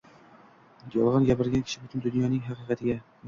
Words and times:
yolg‘on 0.95 1.27
gapirgan 1.27 1.63
kishi 1.67 1.83
butun 1.83 2.05
dunyoning 2.07 2.43
haqiqatiga 2.49 2.99